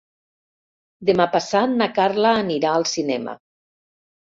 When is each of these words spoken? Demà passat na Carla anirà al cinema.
Demà 1.11 1.29
passat 1.37 1.77
na 1.83 1.91
Carla 2.01 2.35
anirà 2.41 2.77
al 2.77 2.91
cinema. 2.97 3.41